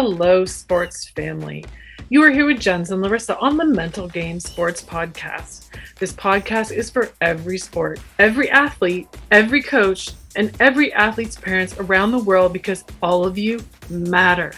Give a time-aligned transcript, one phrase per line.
[0.00, 1.64] Hello, sports family.
[2.08, 5.70] You are here with Jens and Larissa on the Mental Game Sports Podcast.
[5.98, 12.12] This podcast is for every sport, every athlete, every coach, and every athlete's parents around
[12.12, 13.58] the world because all of you
[13.90, 14.52] matter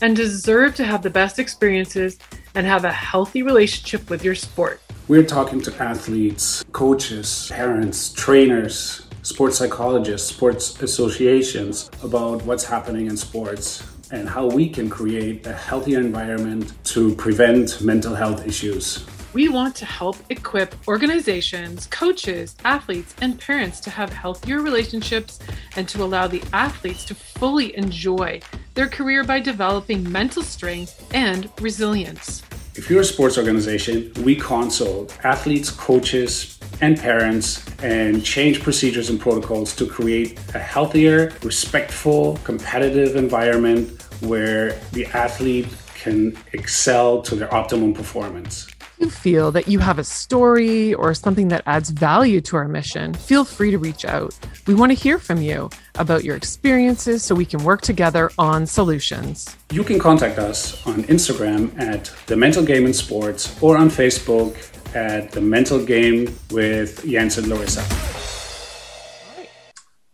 [0.00, 2.18] and deserve to have the best experiences
[2.54, 4.80] and have a healthy relationship with your sport.
[5.08, 13.18] We're talking to athletes, coaches, parents, trainers, sports psychologists, sports associations about what's happening in
[13.18, 19.06] sports and how we can create a healthier environment to prevent mental health issues.
[19.32, 25.40] We want to help equip organizations, coaches, athletes, and parents to have healthier relationships
[25.76, 28.40] and to allow the athletes to fully enjoy
[28.72, 32.42] their career by developing mental strength and resilience.
[32.76, 39.20] If you're a sports organization, we consult athletes, coaches, and parents and change procedures and
[39.20, 47.52] protocols to create a healthier, respectful, competitive environment where the athlete can excel to their
[47.52, 52.40] optimum performance If you feel that you have a story or something that adds value
[52.42, 54.38] to our mission, feel free to reach out.
[54.66, 58.66] We want to hear from you about your experiences so we can work together on
[58.66, 59.56] solutions.
[59.70, 64.54] You can contact us on Instagram at The Mental Game in Sports or on Facebook
[64.94, 67.84] at The Mental Game with Jens and Larissa.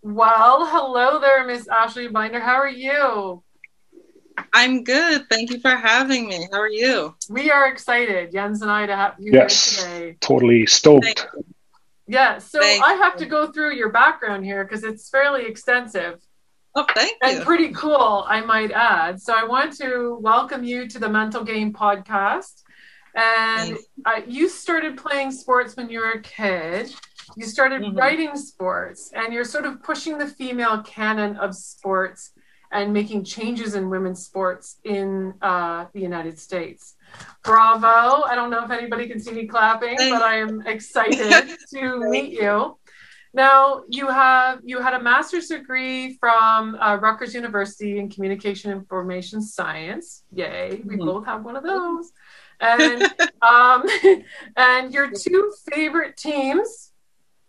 [0.03, 2.41] Well, hello there, Miss Ashleigh Binder.
[2.41, 3.43] How are you?
[4.53, 5.29] I'm good.
[5.29, 6.49] Thank you for having me.
[6.51, 7.15] How are you?
[7.29, 10.17] We are excited, Jens and I, to have you yes, here today.
[10.21, 11.27] Totally stoked.
[12.07, 13.21] Yeah, so thank I have you.
[13.21, 16.21] to go through your background here because it's fairly extensive.
[16.75, 17.29] Oh, thank you.
[17.29, 19.21] And pretty cool, I might add.
[19.21, 22.62] So I want to welcome you to the Mental Game podcast.
[23.15, 26.95] And uh, you started playing sports when you were a kid.
[27.37, 27.97] You started mm-hmm.
[27.97, 32.33] writing sports, and you're sort of pushing the female canon of sports
[32.73, 36.97] and making changes in women's sports in uh, the United States.
[37.45, 38.23] Bravo.
[38.25, 42.33] I don't know if anybody can see me clapping, but I am excited to meet
[42.33, 42.79] you.
[43.35, 49.41] Now you have you had a master's degree from uh, Rutgers University in Communication Information
[49.41, 50.25] Science.
[50.33, 51.07] Yay, we mm-hmm.
[51.07, 52.13] both have one of those.
[52.63, 53.03] And
[53.43, 53.85] um,
[54.57, 56.93] and your two favorite teams,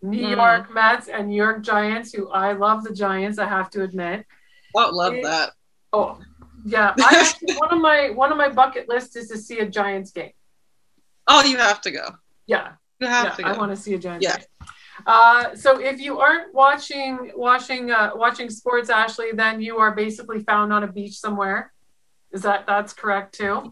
[0.02, 0.38] New mm-hmm.
[0.38, 4.26] York Mets and New York Giants, who I love the Giants, I have to admit.
[4.74, 5.52] Oh, love it, that.
[5.92, 6.18] Oh,
[6.66, 6.94] yeah.
[6.98, 10.10] I actually, one of my one of my bucket lists is to see a Giants
[10.10, 10.32] game.
[11.26, 12.16] Oh, you have to go.
[12.46, 12.72] Yeah.
[13.00, 13.48] You have yeah, to go.
[13.48, 14.36] I want to see a Giants yeah.
[14.36, 14.68] game.
[15.06, 20.40] Uh, so if you aren't watching watching uh, watching sports, Ashleigh, then you are basically
[20.40, 21.72] found on a beach somewhere.
[22.32, 23.70] Is that that's correct too?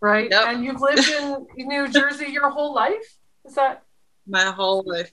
[0.00, 0.30] Right.
[0.30, 0.48] Yep.
[0.48, 3.16] And you've lived in New Jersey your whole life.
[3.44, 3.82] Is that
[4.26, 5.10] my whole life?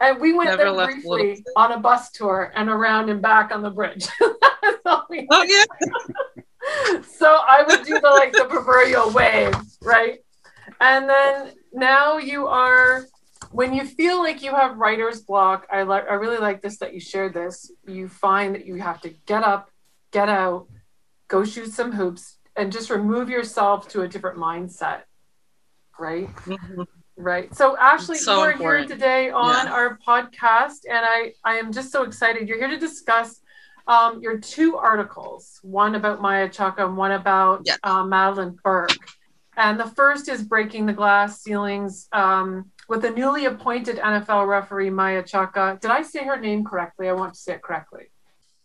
[0.00, 3.62] And we went Never there briefly on a bus tour and around and back on
[3.62, 4.06] the bridge.
[4.20, 5.64] oh yeah.
[7.02, 10.20] so I would do the like the proverbial wave, right?
[10.80, 13.04] And then now you are
[13.52, 16.94] when you feel like you have writer's block, I like I really like this that
[16.94, 17.70] you shared this.
[17.86, 19.70] You find that you have to get up,
[20.12, 20.68] get out,
[21.28, 25.02] go shoot some hoops, and just remove yourself to a different mindset.
[25.98, 26.28] Right?
[26.44, 26.82] Mm-hmm.
[27.16, 27.54] Right.
[27.54, 28.88] So Ashleigh, so you are important.
[28.88, 29.72] here today on yeah.
[29.72, 32.48] our podcast, and I, I am just so excited.
[32.48, 33.40] You're here to discuss
[33.86, 37.76] um, your two articles, one about Maia Chaka and one about yeah.
[37.82, 38.96] uh, Madeline Burke.
[39.56, 44.90] And the first is breaking the glass ceilings um, with the newly appointed NFL referee
[44.90, 45.78] Maia Chaka.
[45.82, 47.08] Did I say her name correctly?
[47.08, 48.09] I want to say it correctly.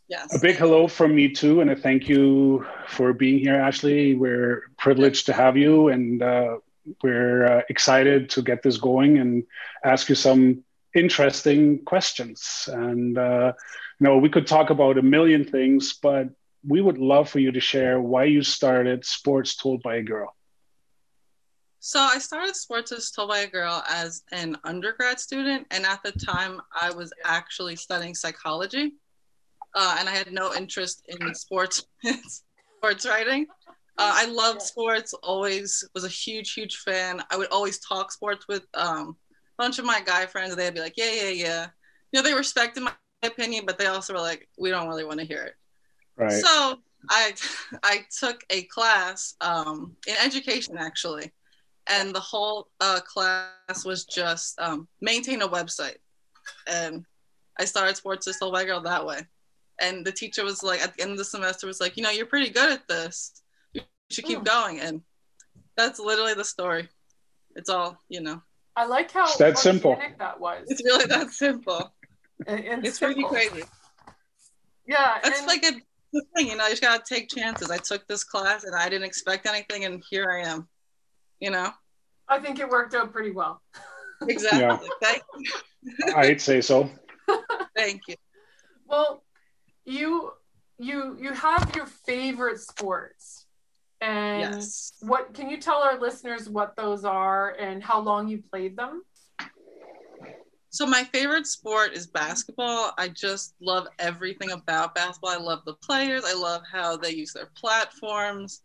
[0.08, 0.36] Yes.
[0.36, 4.18] A big hello from me too, and a thank you for being here, Ashleigh.
[4.18, 6.58] We're privileged to have you, and uh,
[7.02, 9.44] we're uh, excited to get this going and
[9.84, 10.64] ask you some
[10.94, 12.70] interesting questions.
[12.72, 13.54] And uh,
[14.00, 16.30] you know, we could talk about a million things, but
[16.68, 20.36] we would love for you to share why you started Sports Told by a Girl.
[21.80, 26.02] So I started Sports as Told by a Girl as an undergrad student, and at
[26.04, 28.94] the time I was actually studying psychology,
[29.76, 31.86] uh, and I had no interest in sports
[32.78, 33.46] sports writing.
[33.98, 35.14] Uh, I loved sports.
[35.24, 37.22] Always was a huge, huge fan.
[37.30, 40.52] I would always talk sports with um, a bunch of my guy friends.
[40.52, 41.68] And They'd be like, "Yeah, yeah, yeah."
[42.12, 45.20] You know, they respected my opinion, but they also were like, "We don't really want
[45.20, 45.56] to hear it."
[46.18, 46.32] Right.
[46.32, 46.80] So
[47.10, 47.34] I
[47.84, 51.32] I took a class um, in education actually,
[51.88, 55.98] and the whole uh, class was just um, maintain a website,
[56.68, 57.06] and
[57.60, 59.26] I started Sports Told by Girl that way.
[59.82, 62.10] And the teacher was like, at the end of the semester, was like, you know,
[62.10, 63.42] you're pretty good at this
[63.74, 64.44] You should keep oh.
[64.44, 64.80] going.
[64.80, 65.02] And
[65.76, 66.88] that's literally the story.
[67.56, 68.42] It's all, you know.
[68.76, 70.66] I like how it's that simple that was.
[70.68, 71.92] It's really that simple.
[72.48, 73.30] And, and it's simple.
[73.30, 73.66] pretty crazy.
[74.86, 75.20] Yeah.
[75.24, 75.72] It's like a
[76.36, 77.72] thing, you know, you just gotta take chances.
[77.72, 80.68] I took this class and I didn't expect anything, and here I am.
[81.40, 81.72] You know.
[82.28, 83.62] I think it worked out pretty well.
[84.28, 84.90] Exactly.
[85.02, 86.16] Yeah.
[86.16, 86.90] I'd say so.
[87.76, 88.16] Thank you.
[88.88, 89.25] Well,
[89.86, 90.32] you
[90.78, 93.46] you you have your favorite sports,
[94.02, 94.94] and yes.
[95.02, 99.04] what can you tell our listeners what those are and how long you played them?
[100.70, 102.92] So my favorite sport is basketball.
[102.98, 105.30] I just love everything about basketball.
[105.30, 106.24] I love the players.
[106.26, 108.62] I love how they use their platforms.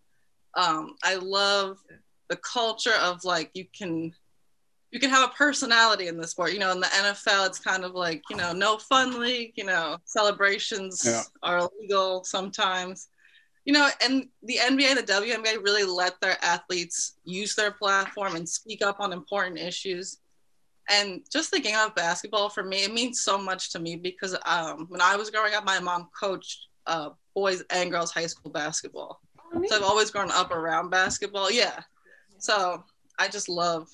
[0.56, 1.78] Um, I love
[2.28, 4.12] the culture of like you can
[4.90, 6.52] you can have a personality in the sport.
[6.52, 9.52] You know, in the NFL, it's kind of like you know, no fun league.
[9.56, 11.22] You know, celebrations yeah.
[11.42, 13.08] are illegal sometimes.
[13.64, 18.48] You know, and the NBA, the WNBA, really let their athletes use their platform and
[18.48, 20.18] speak up on important issues.
[20.88, 24.36] And just the game of basketball for me, it means so much to me because
[24.44, 28.50] um, when I was growing up, my mom coached uh, boys and girls high school
[28.50, 29.20] basketball.
[29.54, 31.50] Oh, so I've always grown up around basketball.
[31.50, 31.80] Yeah.
[32.38, 32.82] So
[33.20, 33.88] I just love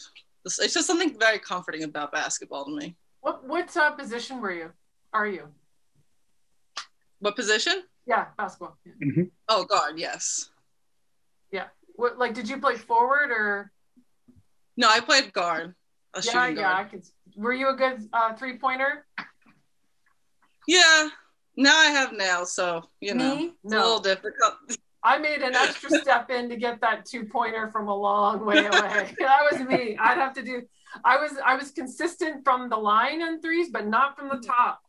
[0.46, 2.96] it's just something very comforting about basketball to me.
[3.20, 4.70] What what uh, position were you?
[5.12, 5.48] Are you?
[7.18, 7.82] What position?
[8.06, 8.78] Yeah, basketball.
[8.86, 9.24] Mm-hmm.
[9.48, 10.50] Oh, God, Yes.
[11.50, 11.64] Yeah.
[11.96, 13.72] What like did you play forward or?
[14.76, 15.74] No, I played guard.
[16.22, 16.74] yeah, yeah.
[16.74, 17.04] I could.
[17.34, 19.06] Were you a good uh, three pointer?
[20.68, 21.08] Yeah.
[21.56, 23.46] Now I have nails, so you know Me?
[23.64, 23.78] it's no.
[23.78, 24.54] a little difficult.
[25.06, 28.58] I made an extra step in to get that two pointer from a long way
[28.66, 29.14] away.
[29.20, 29.96] that was me.
[30.00, 30.62] I'd have to do.
[31.04, 34.82] I was I was consistent from the line on threes, but not from the top.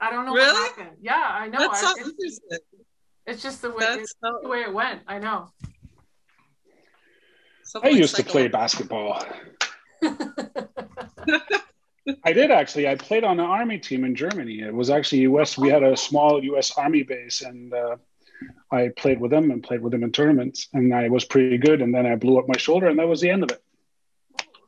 [0.00, 0.52] I don't know really?
[0.52, 0.98] what happened.
[1.00, 1.58] Yeah, I know.
[1.58, 2.40] That's I, so it's,
[3.26, 4.38] it's, just the way it's so...
[4.40, 5.00] the way it went.
[5.08, 5.50] I know.
[7.64, 9.20] Something I used to play basketball.
[12.24, 12.88] I did actually.
[12.88, 14.60] I played on an army team in Germany.
[14.60, 15.58] It was actually U.S.
[15.58, 16.70] We had a small U.S.
[16.78, 17.96] Army base, and uh,
[18.72, 21.82] I played with them and played with them in tournaments, and I was pretty good.
[21.82, 23.62] And then I blew up my shoulder, and that was the end of it.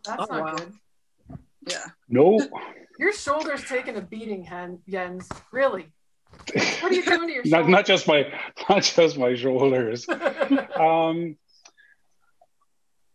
[0.05, 0.55] That's oh, not wow.
[0.55, 0.73] good.
[1.69, 1.85] Yeah.
[2.09, 2.41] No.
[2.99, 4.49] Your shoulder's taking a beating,
[4.89, 5.29] Jens.
[5.53, 5.93] Really.
[6.53, 8.27] What are you doing to your not, not just my
[8.69, 10.09] not just my shoulders.
[10.09, 11.37] um,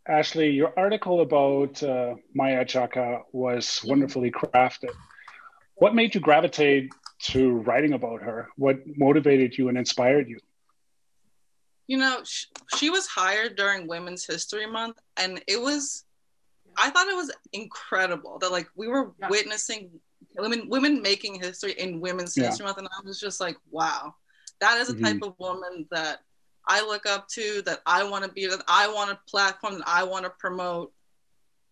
[0.08, 4.92] Ashleigh, your article about uh, Maia Chaka was wonderfully crafted.
[5.76, 6.92] What made you gravitate
[7.24, 8.48] to writing about her?
[8.56, 10.40] What motivated you and inspired you?
[11.88, 12.46] You know, she,
[12.76, 16.04] she was hired during Women's History Month, and it was,
[16.78, 19.30] I thought it was incredible that like we were yeah.
[19.30, 19.90] witnessing
[20.36, 22.48] women women making history in Women's yeah.
[22.48, 24.14] History Month, and I was just like, wow,
[24.60, 25.06] that is a mm-hmm.
[25.06, 26.20] type of woman that
[26.68, 29.88] I look up to, that I want to be, that I want a platform, that
[29.88, 30.92] I want to promote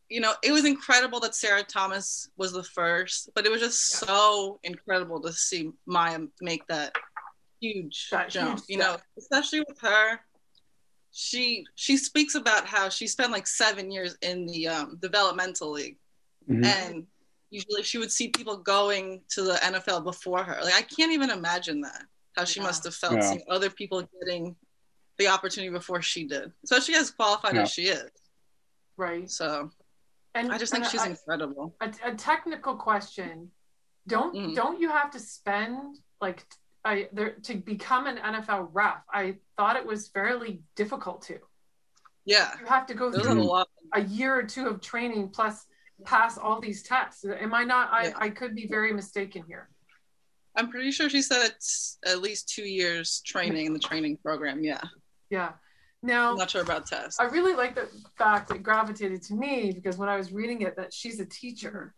[0.10, 4.02] you know, it was incredible that Sarah Thomas was the first, but it was just
[4.02, 4.08] yeah.
[4.08, 6.96] so incredible to see Maia make that
[7.74, 8.60] huge that jump.
[8.60, 10.20] Huge you know, especially with her.
[11.12, 15.98] She she speaks about how she spent like seven years in the um, developmental league,
[16.50, 16.66] mm-hmm.
[16.66, 17.08] and
[17.50, 20.60] usually she would see people going to the NFL before her.
[20.62, 22.04] Like I can't even imagine that
[22.36, 22.66] how she yeah.
[22.66, 23.22] must have felt yeah.
[23.22, 24.56] seeing other people getting
[25.18, 28.10] the opportunity before she did, especially as qualified as she is.
[28.98, 29.30] Right.
[29.30, 29.72] So
[30.36, 31.74] and I just think she's a, incredible.
[31.82, 33.50] A, a, technical question:
[34.08, 34.56] Don't mm.
[34.56, 36.46] don't you have to spend like
[36.86, 38.98] I there to become an NFL ref?
[39.12, 41.40] I thought it was fairly difficult to.
[42.26, 45.66] Yeah, you have to go through a, a, year or two of training plus
[46.04, 47.26] pass all these tests.
[47.26, 47.92] Am I not?
[47.92, 48.14] I, yeah.
[48.18, 49.70] I could be very mistaken here.
[50.56, 54.64] I'm pretty sure she said it's at least two years training in the training program.
[54.64, 54.82] Yeah.
[55.30, 55.52] Yeah.
[56.02, 57.20] Now, I'm not sure about tests.
[57.20, 60.76] I really like the fact that gravitated to me because when I was reading it,
[60.78, 61.94] that she's a teacher.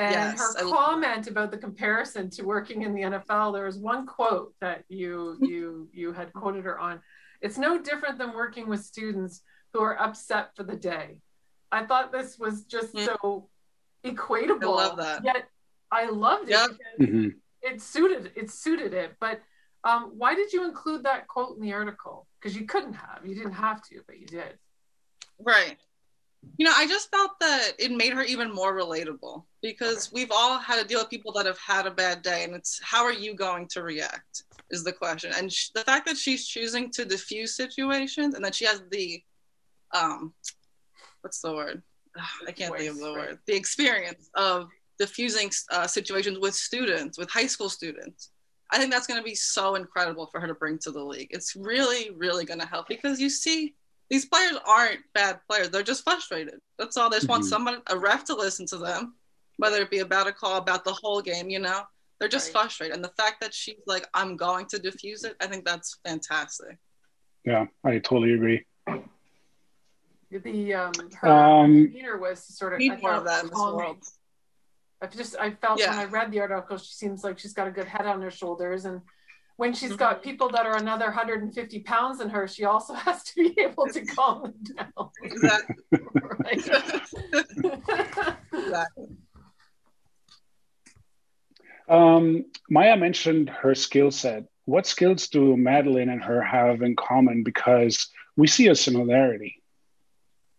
[0.00, 3.76] And yes, her I comment about the comparison to working in the NFL, there was
[3.76, 7.00] one quote that you you you had quoted her on.
[7.42, 9.42] It's no different than working with students
[9.74, 11.20] who are upset for the day.
[11.70, 13.06] I thought this was just mm-hmm.
[13.06, 13.48] so
[14.02, 14.78] equatable.
[14.78, 15.22] I love that.
[15.22, 15.48] Yet
[15.90, 16.70] I loved it yep.
[16.98, 17.28] mm-hmm.
[17.60, 19.16] it suited it suited it.
[19.20, 19.42] But
[19.84, 22.26] um, why did you include that quote in the article?
[22.40, 23.20] Because you couldn't have.
[23.24, 24.58] You didn't have to, but you did.
[25.38, 25.76] Right.
[26.56, 30.58] You know, I just felt that it made her even more relatable because we've all
[30.58, 33.12] had to deal with people that have had a bad day, and it's how are
[33.12, 35.32] you going to react is the question.
[35.36, 39.22] And sh- the fact that she's choosing to diffuse situations and that she has the,
[39.92, 40.32] um,
[41.22, 41.82] what's the word?
[42.18, 43.38] Ugh, I can't think of the word.
[43.46, 44.68] The experience of
[44.98, 48.30] diffusing uh, situations with students, with high school students
[48.72, 51.28] I think that's going to be so incredible for her to bring to the league.
[51.30, 53.74] It's really, really going to help because you see
[54.10, 55.70] these players aren't bad players.
[55.70, 56.58] They're just frustrated.
[56.78, 57.08] That's all.
[57.08, 57.32] They just mm-hmm.
[57.32, 59.14] want someone, a ref to listen to them,
[59.56, 61.82] whether it be about a call, about the whole game, you know?
[62.18, 62.62] They're just right.
[62.62, 62.96] frustrated.
[62.96, 66.76] And the fact that she's like, I'm going to diffuse it, I think that's fantastic.
[67.44, 68.66] Yeah, I totally agree.
[70.30, 74.04] The um, her um, demeanor was sort of need more of that in this world.
[75.02, 75.90] I just I felt yeah.
[75.90, 78.30] when I read the article, she seems like she's got a good head on her
[78.30, 79.00] shoulders, and
[79.60, 80.30] when she's got mm-hmm.
[80.30, 84.06] people that are another 150 pounds than her, she also has to be able to
[84.06, 85.10] calm them down.
[85.22, 85.76] Exactly.
[88.54, 89.06] exactly.
[91.90, 94.44] Um, Maia mentioned her skill set.
[94.64, 97.42] What skills do Madeline and her have in common?
[97.42, 99.62] Because we see a similarity.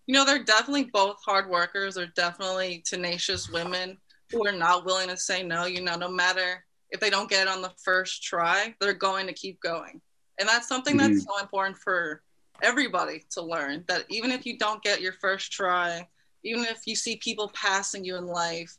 [0.06, 1.96] You know, they're definitely both hard workers.
[1.96, 3.98] They're definitely tenacious women
[4.30, 5.66] who are not willing to say no.
[5.66, 9.28] You know, no matter if they don't get it on the first try, they're going
[9.28, 10.02] to keep going.
[10.40, 11.14] And that's something mm-hmm.
[11.14, 12.22] that's so important for
[12.62, 16.08] everybody to learn that even if you don't get your first try,
[16.44, 18.76] even if you see people passing you in life,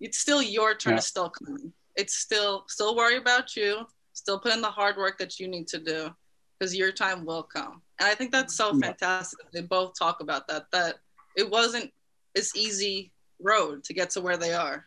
[0.00, 0.96] it's still your turn yeah.
[0.98, 1.72] to still come.
[1.96, 5.66] It's still still worry about you, still put in the hard work that you need
[5.68, 6.10] to do
[6.58, 7.82] because your time will come.
[7.98, 8.88] And I think that's so yeah.
[8.88, 9.50] fantastic.
[9.52, 10.96] They both talk about that, that
[11.36, 11.92] it wasn't
[12.34, 14.86] this easy road to get to where they are.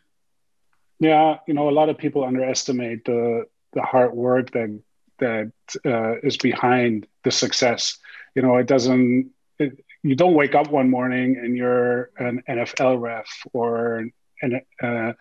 [1.00, 4.80] Yeah, you know, a lot of people underestimate the the hard work that
[5.18, 5.52] that
[5.84, 7.98] uh, is behind the success.
[8.34, 9.30] You know, it doesn't.
[9.58, 14.04] It, you don't wake up one morning and you're an NFL ref or
[14.42, 15.12] an uh,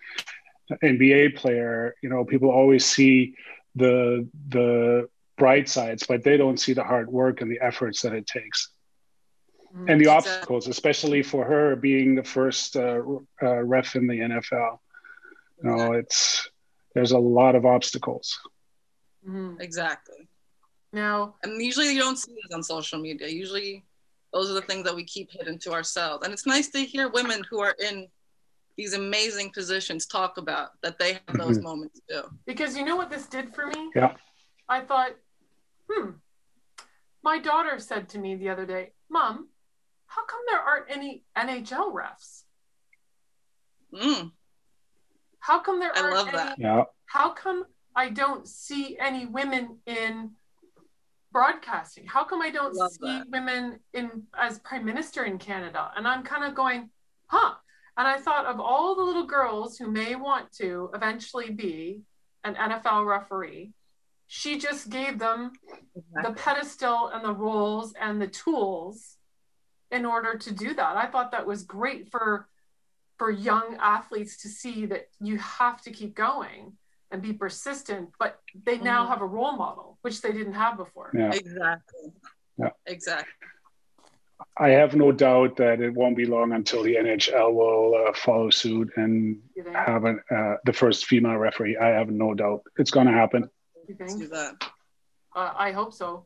[0.84, 1.96] NBA player.
[2.02, 3.36] You know, people always see
[3.76, 8.14] the the bright sides, but they don't see the hard work and the efforts that
[8.14, 8.70] it takes.
[9.76, 13.02] Mm, and the obstacles, especially for her being the first uh,
[13.42, 14.80] uh, ref in the NFL.
[15.64, 16.50] You know, it's
[16.94, 18.40] there's a lot of obstacles.
[19.28, 19.62] Mm-hmm.
[19.62, 20.28] Exactly.
[20.92, 23.28] Now, and usually you don't see this on social media.
[23.28, 23.84] Usually,
[24.32, 26.24] those are the things that we keep hidden to ourselves.
[26.24, 28.08] And it's nice to hear women who are in
[28.78, 31.64] these amazing positions talk about that they have those mm-hmm.
[31.64, 32.24] moments too.
[32.46, 33.92] Because you know what this did for me?
[33.96, 34.14] Yeah.
[34.68, 35.12] I thought,
[35.90, 36.12] hmm.
[37.24, 39.48] My daughter said to me the other day, Mom,
[40.08, 42.44] how come there aren't any NHL refs?
[43.94, 44.32] Mm.
[45.44, 46.58] How come there aren't I love any, that.
[46.58, 46.84] Yeah.
[47.06, 47.66] How come
[47.98, 50.32] I don't see any women in
[51.34, 52.06] broadcasting?
[52.08, 53.30] How come I don't love see that.
[53.30, 55.92] women in as prime minister in Canada?
[55.98, 56.90] And I'm kind of going,
[57.28, 57.56] huh?
[57.98, 62.04] And I thought of all the little girls who may want to eventually be
[62.46, 63.74] an NFL referee.
[64.28, 65.52] She just gave them
[65.94, 66.24] exactly.
[66.24, 69.18] the pedestal and the roles and the tools
[69.92, 70.96] in order to do that.
[70.96, 72.48] I thought that was great for
[73.18, 76.74] for young athletes to see that you have to keep going
[77.12, 79.12] and be persistent but they now mm-hmm.
[79.12, 81.32] have a role model which they didn't have before yeah.
[81.34, 82.12] exactly
[82.58, 83.32] yeah exactly
[84.58, 88.50] I have no doubt that it won't be long until the NHL will uh, follow
[88.50, 89.40] suit and
[89.74, 91.78] have an, uh, the first female referee.
[91.78, 93.50] I have no doubt it's going to happen.
[93.88, 94.32] You think?
[94.32, 96.26] Uh, I hope so,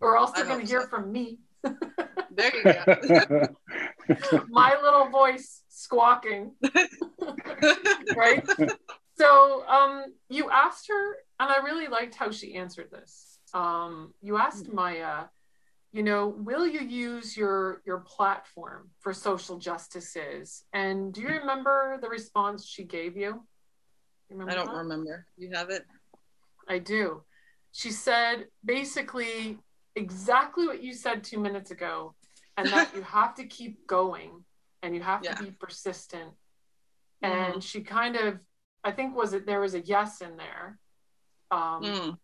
[0.00, 0.88] or else they're going to hear so.
[0.88, 1.38] from me.
[2.30, 3.48] there you go.
[4.48, 6.52] My little voice squawking.
[8.16, 8.46] right?
[9.16, 13.38] So um, you asked her, and I really liked how she answered this.
[13.54, 15.24] Um, you asked Maia,
[15.92, 20.64] you know, will you use your your platform for social justices?
[20.72, 23.42] And do you remember the response she gave you?
[24.30, 24.74] I don't that?
[24.74, 25.26] remember.
[25.38, 25.84] You have it?
[26.68, 27.22] I do.
[27.72, 29.58] She said basically
[29.94, 32.14] exactly what you said two minutes ago,
[32.56, 34.44] and that you have to keep going
[34.82, 35.34] and you have yeah.
[35.34, 36.30] to be persistent.
[37.22, 37.54] Mm-hmm.
[37.54, 38.38] And she kind of,
[38.84, 40.78] I think, was it there was a yes in there.
[41.50, 42.18] Um, mm.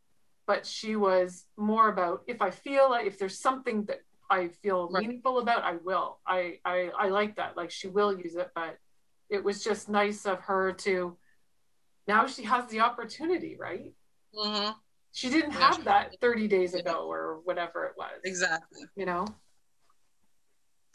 [0.46, 4.88] But she was more about if I feel like if there's something that I feel
[4.88, 5.02] right.
[5.02, 6.18] meaningful about, I will.
[6.26, 7.56] I, I I like that.
[7.56, 8.78] Like she will use it, but
[9.30, 11.16] it was just nice of her to.
[12.08, 13.92] Now she has the opportunity, right?
[14.34, 14.72] Mm-hmm.
[15.12, 15.58] She didn't yeah.
[15.58, 18.20] have that 30 days ago or whatever it was.
[18.24, 18.80] Exactly.
[18.96, 19.26] You know.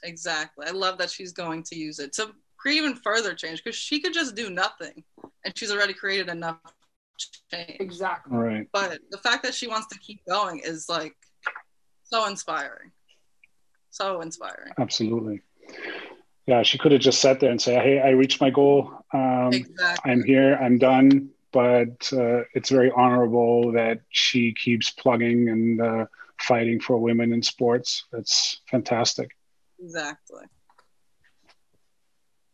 [0.04, 0.68] Exactly.
[0.68, 4.00] I love that she's going to use it to create even further change because she
[4.00, 5.04] could just do nothing
[5.46, 6.58] and she's already created enough
[7.51, 7.77] change.
[7.80, 8.38] Exactly.
[8.38, 8.68] Right.
[8.72, 11.16] But the fact that she wants to keep going is like
[12.04, 12.92] so inspiring.
[13.89, 14.74] So inspiring.
[14.77, 15.42] Absolutely.
[16.46, 19.04] Yeah, she could have just sat there and say, "Hey, I reached my goal.
[19.13, 20.12] Um, exactly.
[20.12, 20.56] I'm here.
[20.56, 26.06] I'm done." But uh, it's very honorable that she keeps plugging and uh,
[26.39, 28.06] fighting for women in sports.
[28.12, 29.37] That's fantastic.
[29.79, 30.43] Exactly.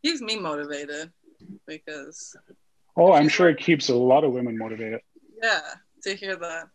[0.04, 1.12] Keeps me motivated
[1.66, 2.36] because.
[2.96, 5.02] Oh, I'm sure it keeps a lot of women motivated.
[5.42, 5.62] Yeah,
[6.04, 6.68] to hear that.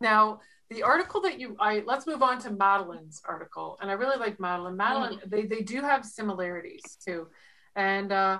[0.00, 3.78] Now, the article that you I let's move on to Madeline's article.
[3.80, 4.76] And I really like Madeline.
[4.76, 5.30] Madeline, mm-hmm.
[5.30, 7.28] they, they do have similarities too.
[7.76, 8.38] And uh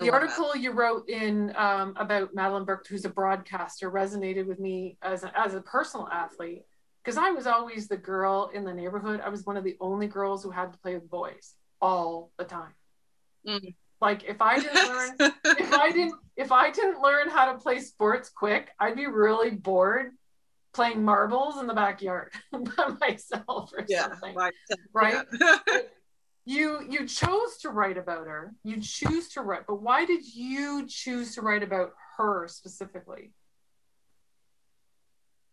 [0.00, 0.60] the article that.
[0.60, 5.32] you wrote in um, about Madeline Burke, who's a broadcaster, resonated with me as a,
[5.38, 6.64] as a personal athlete
[7.04, 9.20] because I was always the girl in the neighborhood.
[9.20, 12.44] I was one of the only girls who had to play with boys all the
[12.44, 12.72] time.
[13.46, 13.74] Mm.
[14.00, 14.74] Like if I didn't
[15.20, 19.06] learn, if I didn't, if I didn't learn how to play sports quick, I'd be
[19.06, 20.12] really bored
[20.72, 24.36] playing marbles in the backyard by myself or yeah, something.
[24.92, 25.24] Right.
[25.40, 25.56] Yeah.
[26.44, 28.54] you you chose to write about her.
[28.64, 33.32] You choose to write, but why did you choose to write about her specifically?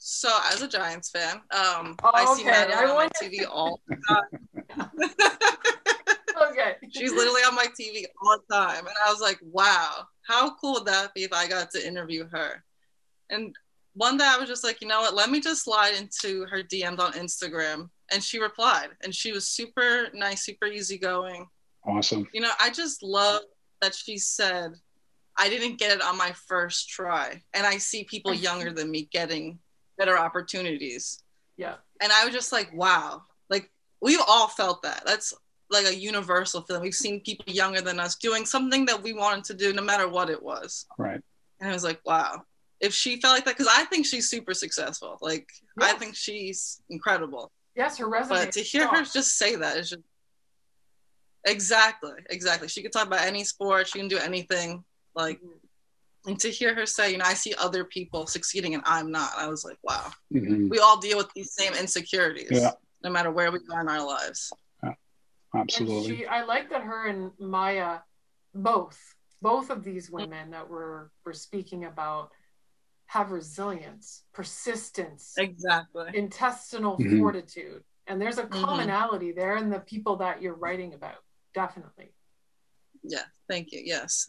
[0.04, 3.98] So, as a Giants fan, um, oh, I see Madeline on my TV all the
[4.08, 4.90] time.
[6.50, 6.76] okay.
[6.90, 8.80] She's literally on my TV all the time.
[8.80, 12.28] And I was like, wow, how cool would that be if I got to interview
[12.32, 12.64] her?
[13.30, 13.56] And
[13.94, 16.64] one day I was just like, you know what, let me just slide into her
[16.64, 17.92] DMs on Instagram.
[18.12, 18.90] And she replied.
[19.04, 21.46] And she was super nice, super easygoing.
[21.86, 22.28] Awesome.
[22.34, 23.44] You know, I just love
[23.84, 24.72] that she said,
[25.38, 27.44] I didn't get it on my first try.
[27.54, 29.60] And I see people younger than me getting
[30.02, 31.24] better opportunities.
[31.58, 31.76] Yeah.
[32.02, 33.22] And I was just like, wow.
[33.52, 33.70] Like
[34.02, 35.04] we've all felt that.
[35.06, 35.32] That's
[35.70, 36.82] like a universal feeling.
[36.82, 40.08] We've seen people younger than us doing something that we wanted to do, no matter
[40.08, 40.88] what it was.
[40.98, 41.22] Right.
[41.60, 42.42] And I was like, wow.
[42.80, 45.20] If she felt like that, because I think she's super successful.
[45.22, 45.48] Like
[45.80, 45.94] yes.
[45.94, 47.52] I think she's incredible.
[47.76, 48.38] Yes, her resume.
[48.38, 50.02] But to hear her just say that is just
[51.46, 52.68] exactly, exactly.
[52.70, 53.88] She could talk about any sport.
[53.88, 54.84] She can do anything.
[55.16, 55.68] Like, mm-hmm.
[56.26, 59.32] And to hear her say, you know, I see other people succeeding and I'm not.
[59.38, 60.12] I was like, wow.
[60.34, 60.70] Mm-hmm.
[60.70, 62.72] We all deal with these same insecurities, yeah.
[63.04, 64.52] no matter where we are in our lives.
[65.56, 66.18] Absolutely.
[66.18, 68.00] She, I like that her and Maia,
[68.54, 68.98] both,
[69.42, 72.32] both of these women that we're we're speaking about,
[73.08, 77.20] have resilience, persistence, exactly, intestinal mm-hmm.
[77.20, 78.64] fortitude, and there's a mm-hmm.
[78.64, 79.40] commonality mm-hmm.
[79.40, 81.18] there in the people that you're writing about.
[81.54, 82.14] Definitely.
[83.04, 83.24] Yeah.
[83.50, 83.82] Thank you.
[83.84, 84.28] Yes.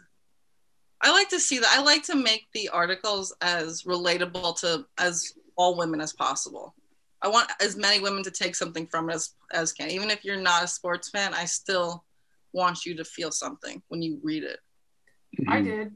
[1.03, 1.75] I like to see that.
[1.77, 6.75] I like to make the articles as relatable to as all women as possible.
[7.21, 9.91] I want as many women to take something from it as, as can.
[9.91, 12.05] Even if you're not a sports fan, I still
[12.53, 14.59] want you to feel something when you read it.
[15.49, 15.65] I mm-hmm.
[15.65, 15.93] did.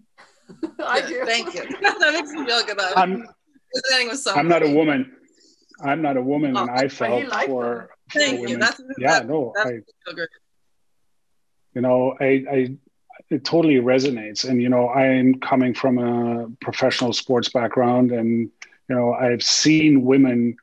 [0.85, 1.25] I do.
[1.25, 1.63] Thank you.
[1.83, 2.81] that makes me feel good.
[2.97, 3.27] I'm,
[4.35, 5.13] I'm not a woman.
[5.85, 8.49] I'm not a woman, oh, and I felt for, for Thank women.
[8.49, 8.59] you.
[8.59, 9.81] That's, yeah, no, I,
[11.75, 12.77] you know, I, I,
[13.31, 14.49] it totally resonates.
[14.49, 18.51] And you know, I'm coming from a professional sports background, and
[18.89, 20.57] you know, I've seen women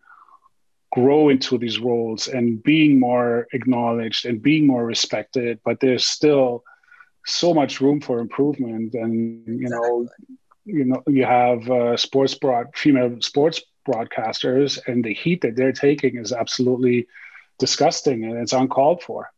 [0.91, 6.63] grow into these roles and being more acknowledged and being more respected but there's still
[7.25, 8.93] so much room for improvement.
[8.93, 10.07] And you know
[10.65, 15.73] you know you have uh, sports broad female sports broadcasters and the heat that they're
[15.73, 17.07] taking is absolutely
[17.59, 19.29] disgusting and it's uncalled for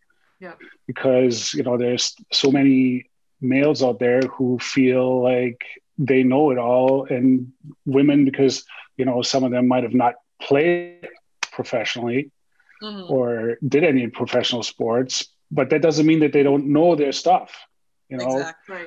[0.45, 0.55] yeah
[0.87, 3.09] because you know there's so many
[3.41, 5.61] males out there who feel like
[5.97, 7.51] they know it all and
[7.85, 8.55] women because
[8.97, 11.07] you know some of them might have not played
[11.51, 12.31] professionally
[12.81, 13.11] mm-hmm.
[13.11, 17.51] or did any professional sports, but that doesn't mean that they don't know their stuff.
[18.09, 18.85] You know, exactly.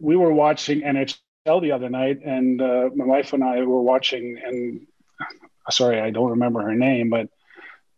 [0.00, 4.38] we were watching NHL the other night, and uh, my wife and I were watching,
[4.44, 4.86] and
[5.70, 7.28] sorry, I don't remember her name, but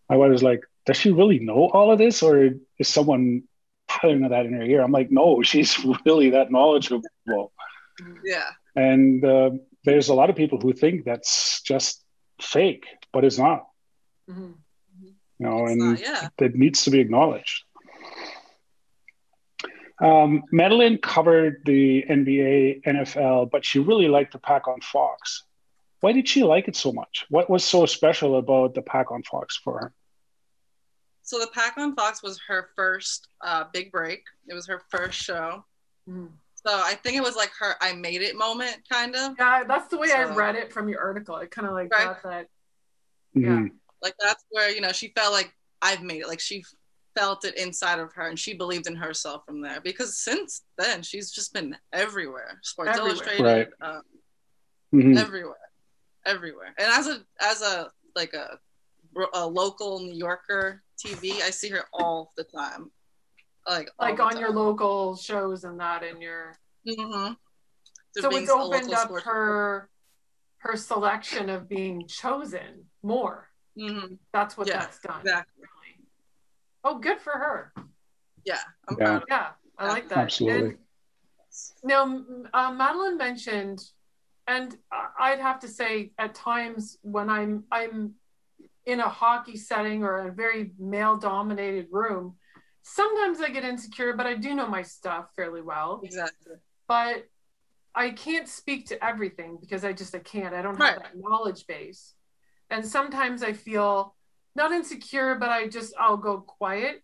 [0.08, 3.42] I was like, does she really know all of this, or is someone
[3.88, 4.82] her that in her ear?
[4.82, 7.02] I'm like, no, she's really that knowledgeable.
[8.24, 8.50] Yeah.
[8.74, 9.50] And uh,
[9.84, 12.02] there's a lot of people who think that's just
[12.40, 12.84] fake
[13.16, 13.66] but it's not.
[14.30, 14.52] Mm-hmm.
[15.38, 16.28] You know, it's and not, yeah.
[16.36, 17.64] that needs to be acknowledged.
[20.02, 25.44] Um, Madeline covered the NBA, NFL, but she really liked the pack on Fox.
[26.00, 27.24] Why did she like it so much?
[27.30, 29.94] What was so special about the pack on Fox for her?
[31.26, 34.22] So the pack on Fox was her first uh, big break.
[34.48, 35.64] It was her first show.
[36.08, 36.30] Mm.
[36.54, 39.34] So I think it was like her I made it moment, kind of.
[39.38, 41.36] Yeah, that's the way so, I read it from your article.
[41.36, 42.04] It kind of like right?
[42.04, 42.46] got that
[43.36, 43.64] Mm-hmm.
[43.64, 43.70] Yeah.
[44.02, 46.28] Like that's where, you know, she felt like I've made it.
[46.28, 46.64] Like she
[47.16, 51.02] felt it inside of her and she believed in herself from there because since then
[51.02, 52.58] she's just been everywhere.
[52.62, 53.10] Sports everywhere.
[53.10, 53.68] Illustrated, right.
[53.80, 54.02] um,
[54.94, 55.18] mm-hmm.
[55.18, 55.56] everywhere.
[56.24, 56.74] Everywhere.
[56.78, 58.58] And as a as a like a
[59.34, 62.90] a local New Yorker TV, I see her all the time.
[63.68, 66.54] Like like on your local shows and that in your
[66.86, 67.32] mm-hmm.
[68.16, 69.88] so it's opened up her
[70.58, 73.48] her selection of being chosen more.
[73.78, 74.14] Mm-hmm.
[74.32, 75.20] That's what yeah, that's done.
[75.20, 75.64] Exactly.
[76.84, 77.72] Oh, good for her.
[78.44, 79.20] Yeah, I'm yeah.
[79.28, 80.18] Yeah, I like that.
[80.18, 80.68] Absolutely.
[80.68, 80.78] And
[81.82, 82.22] now,
[82.54, 83.82] uh, Madeline mentioned,
[84.46, 84.76] and
[85.18, 88.14] I'd have to say, at times when I'm I'm
[88.86, 92.36] in a hockey setting or a very male-dominated room,
[92.82, 96.00] sometimes I get insecure, but I do know my stuff fairly well.
[96.04, 96.54] Exactly.
[96.86, 97.26] But
[97.94, 100.54] I can't speak to everything because I just I can't.
[100.54, 101.02] I don't have right.
[101.02, 102.14] that knowledge base.
[102.70, 104.14] And sometimes I feel
[104.54, 107.02] not insecure, but I just I'll go quiet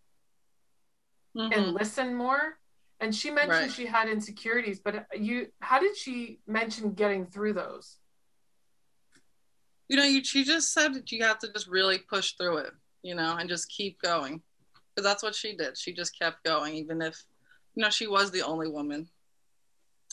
[1.36, 1.52] mm-hmm.
[1.52, 2.58] and listen more.
[3.00, 3.72] And she mentioned right.
[3.72, 7.96] she had insecurities, but you how did she mention getting through those?
[9.92, 12.72] You know, you she just said that you have to just really push through it,
[13.02, 14.40] you know, and just keep going.
[14.94, 15.76] Because that's what she did.
[15.76, 17.22] She just kept going, even if
[17.74, 19.06] you know she was the only woman.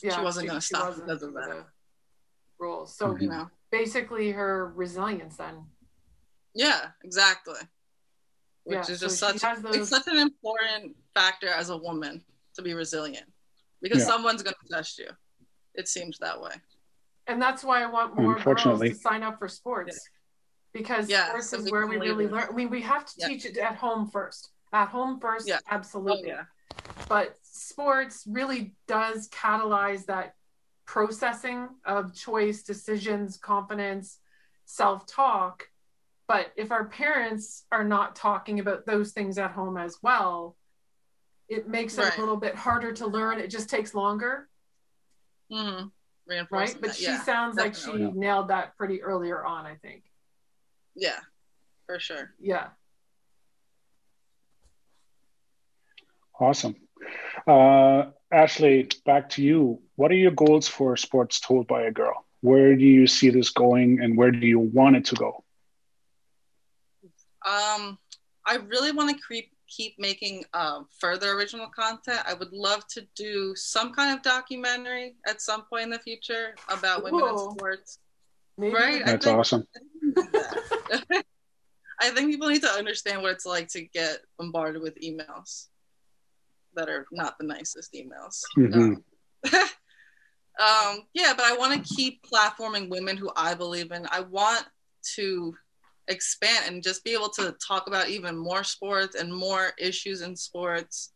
[0.02, 1.64] Yeah, she wasn't going to stop because of that.
[2.58, 2.94] Rules.
[2.94, 3.22] So mm-hmm.
[3.22, 5.64] you know, basically her resilience then.
[6.54, 7.60] Yeah, exactly.
[8.64, 9.76] Which yeah, is just so such those...
[9.76, 12.22] it's such an important factor as a woman
[12.54, 13.32] to be resilient
[13.80, 14.08] because yeah.
[14.08, 15.08] someone's going to test you.
[15.74, 16.52] It seems that way.
[17.30, 19.94] And that's why I want more girls to sign up for sports.
[20.74, 20.80] Yeah.
[20.80, 22.46] Because yeah, sports so is where we really learn.
[22.50, 24.50] I mean, we have to teach it at home first.
[24.72, 25.58] At home first, yeah.
[25.70, 26.32] absolutely.
[26.32, 26.44] Oh, yeah.
[27.08, 30.34] But sports really does catalyze that
[30.86, 34.18] processing of choice, decisions, confidence,
[34.64, 35.68] self talk.
[36.26, 40.56] But if our parents are not talking about those things at home as well,
[41.48, 42.16] it makes it right.
[42.16, 43.38] a little bit harder to learn.
[43.38, 44.48] It just takes longer.
[45.52, 45.86] Mm-hmm.
[46.28, 46.46] Right.
[46.50, 46.96] But that.
[46.96, 48.04] she yeah, sounds definitely.
[48.04, 50.04] like she nailed that pretty earlier on, I think.
[50.94, 51.18] Yeah,
[51.86, 52.34] for sure.
[52.40, 52.68] Yeah.
[56.38, 56.76] Awesome.
[57.46, 59.82] Uh, Ashleigh, back to you.
[59.96, 62.24] What are your goals for Sports Told by a Girl?
[62.40, 65.44] Where do you see this going and where do you want it to go?
[67.46, 67.98] Um,
[68.46, 72.20] I really want to keep keep making uh, further original content.
[72.26, 76.54] I would love to do some kind of documentary at some point in the future
[76.68, 77.98] about women in sports.
[78.58, 78.74] Maybe.
[78.74, 79.04] Right?
[79.04, 79.66] That's I think, awesome.
[82.00, 85.68] I think people need to understand what it's like to get bombarded with emails
[86.74, 88.40] that are not the nicest emails.
[88.56, 88.94] Mm-hmm.
[90.60, 94.06] um, yeah, but I want to keep platforming women who I believe in.
[94.10, 94.64] I want
[95.16, 95.54] to
[96.10, 100.36] expand and just be able to talk about even more sports and more issues in
[100.36, 101.12] sports.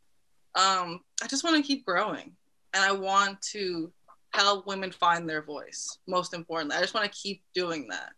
[0.54, 2.32] Um, I just want to keep growing
[2.72, 3.92] and I want to
[4.32, 5.98] help women find their voice.
[6.08, 8.12] Most importantly, I just want to keep doing that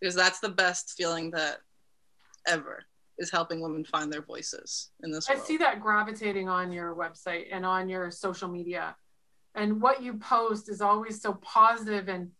[0.00, 1.58] because that's the best feeling that
[2.46, 2.84] ever
[3.18, 7.46] is helping women find their voices in this I see that gravitating on your website
[7.52, 8.96] and on your social media.
[9.54, 12.30] And what you post is always so positive and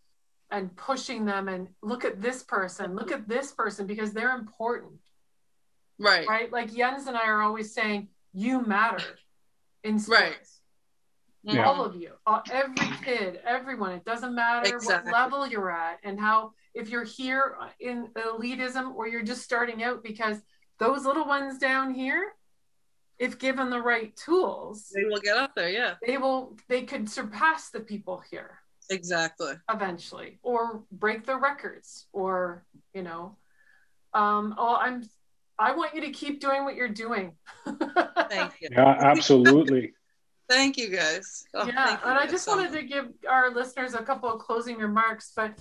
[0.55, 4.93] and pushing them and look at this person, look at this person because they're important.
[5.99, 6.27] Right.
[6.29, 6.53] Right?
[6.53, 9.05] Like Jens and I are always saying you matter
[9.83, 10.23] in sports.
[10.23, 10.37] Right.
[11.57, 11.67] Yeah.
[11.67, 13.93] All of you, all, every kid, everyone.
[13.93, 15.12] It doesn't matter exactly.
[15.12, 19.83] what level you're at and how if you're here in elitism or you're just starting
[19.83, 20.38] out because
[20.79, 22.33] those little ones down here,
[23.19, 25.69] if given the right tools, they will get up there.
[25.69, 26.57] Yeah, they will.
[26.69, 28.59] They could surpass the people here.
[28.90, 29.53] Exactly.
[29.70, 33.37] Eventually, or break the records, or you know,
[34.12, 35.09] um, oh, I'm.
[35.57, 37.37] I want you to keep doing what you're doing.
[37.64, 38.68] Thank you.
[38.73, 39.92] Yeah, absolutely.
[40.49, 41.47] Thank you guys.
[41.55, 42.81] Oh, yeah, you and I just so wanted much.
[42.81, 45.57] to give our listeners a couple of closing remarks, but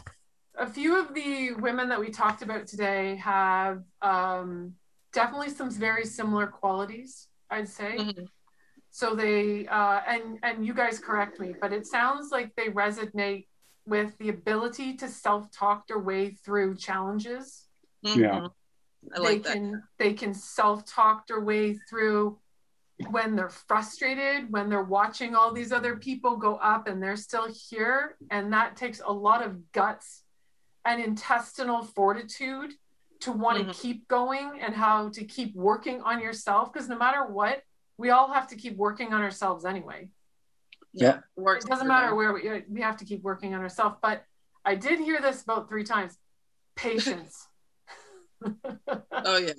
[0.58, 4.74] a few of the women that we talked about today have um,
[5.14, 7.98] definitely some very similar qualities, I'd say.
[7.98, 8.24] Mm-hmm.
[8.96, 13.48] So they uh, and and you guys correct me, but it sounds like they resonate
[13.88, 17.68] with the ability to self-talk their way through challenges.
[18.06, 18.22] Mm-hmm.
[18.22, 18.48] Yeah.
[19.16, 22.38] I like they can they can self-talk their way through
[23.10, 27.48] when they're frustrated, when they're watching all these other people go up and they're still
[27.52, 28.16] here.
[28.30, 30.22] And that takes a lot of guts
[30.86, 32.74] and intestinal fortitude
[33.22, 33.72] to want mm-hmm.
[33.72, 37.64] to keep going and how to keep working on yourself because no matter what
[37.98, 40.10] we all have to keep working on ourselves anyway.
[40.94, 41.20] Yeah.
[41.38, 44.24] It doesn't matter where we, uh, we have to keep working on ourselves but
[44.64, 46.18] i did hear this about three times.
[46.76, 47.48] Patience.
[49.26, 49.54] Oh yeah.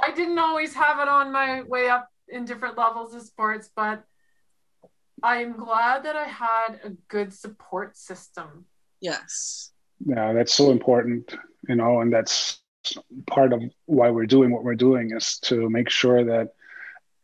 [0.00, 4.04] I didn't always have it on my way up in different levels of sports but
[5.22, 8.64] i'm glad that i had a good support system.
[9.00, 9.72] Yes.
[10.04, 11.34] Yeah that's so important
[11.68, 12.60] you know and that's
[13.26, 16.54] part of why we're doing what we're doing is to make sure that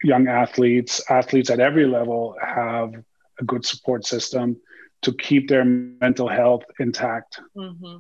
[0.07, 2.95] young athletes, athletes at every level, have
[3.41, 4.57] a good support system
[5.03, 7.41] to keep their mental health intact.
[7.57, 7.99] Mm-hmm.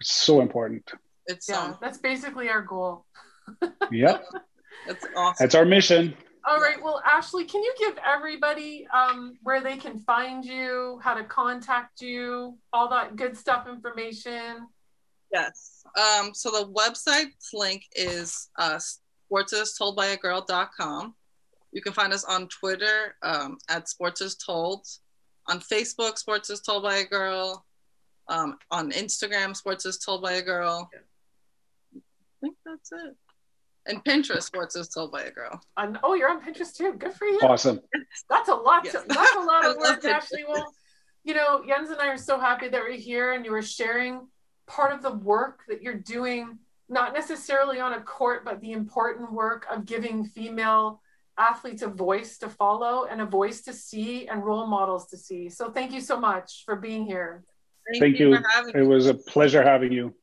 [0.00, 0.90] It's so important.
[1.26, 3.04] It's yeah, um, that's basically our goal.
[3.92, 4.24] yep.
[4.86, 5.36] That's awesome.
[5.38, 6.14] That's our mission.
[6.44, 6.82] All right.
[6.82, 12.00] Well, Ashleigh, can you give everybody um, where they can find you, how to contact
[12.00, 14.66] you, all that good stuff information?
[15.32, 15.84] Yes.
[15.96, 18.80] Um, so the website link is uh,
[19.32, 21.14] sportsastoldbyagirl.com.
[21.72, 24.86] You can find us on Twitter um, at Sports is Told,
[25.48, 27.64] on Facebook, Sports is Told by a Girl,
[28.28, 30.90] um, on Instagram, Sports is Told by a Girl.
[30.94, 32.00] I
[32.40, 33.16] think that's it.
[33.86, 35.60] And Pinterest, Sports is Told by a Girl.
[35.76, 36.94] And, oh, you're on Pinterest too.
[36.98, 37.40] Good for you.
[37.42, 37.80] Awesome.
[38.28, 38.84] That's a lot.
[38.84, 40.46] To, that's a lot of work, Ashleigh.
[40.46, 40.72] Well,
[41.24, 44.26] you know, Jens and I are so happy that we're here and you were sharing
[44.66, 46.58] part of the work that you're doing,
[46.92, 51.00] not necessarily on a court, but the important work of giving female
[51.38, 55.48] athletes a voice to follow and a voice to see and role models to see.
[55.48, 57.42] So thank you so much for being here.
[57.90, 58.34] Thank, Thank you.
[58.34, 58.42] you.
[58.74, 60.14] It was a pleasure having you.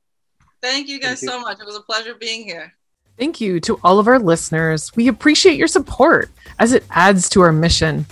[0.62, 1.44] Thank you guys Thank so you.
[1.44, 1.60] much.
[1.60, 2.74] It was a pleasure being here.
[3.18, 4.96] Thank you to all of our listeners.
[4.96, 8.06] We appreciate your support as it adds to our mission.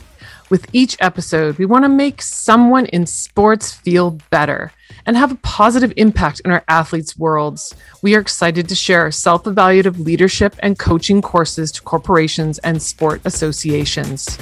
[0.50, 4.72] With each episode, we want to make someone in sports feel better
[5.06, 7.76] and have a positive impact in our athletes' worlds.
[8.02, 13.22] We are excited to share self evaluative leadership and coaching courses to corporations and sport
[13.26, 14.38] associations.